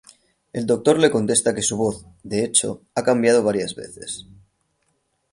El 0.51 0.65
Doctor 0.65 0.97
le 0.97 1.11
contesta 1.11 1.53
que 1.53 1.61
su 1.61 1.77
voz 1.77 2.03
""de 2.23 2.43
hecho" 2.43 2.81
ha 2.95 3.03
cambiado 3.03 3.43
varias 3.43 3.75
veces". 3.75 4.25